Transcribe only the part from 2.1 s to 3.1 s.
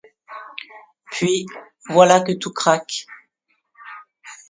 que tout craque.